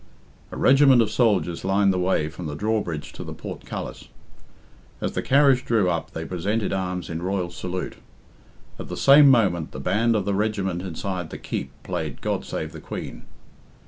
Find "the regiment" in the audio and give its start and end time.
10.25-10.81